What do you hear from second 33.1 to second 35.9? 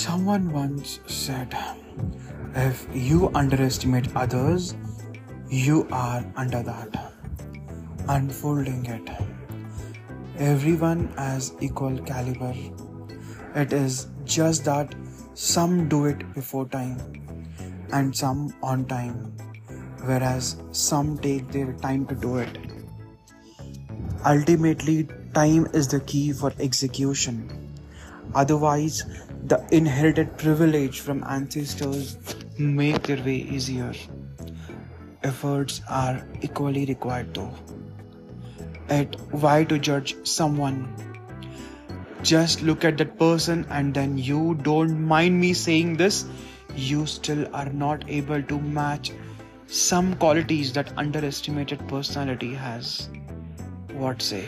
way easier. Efforts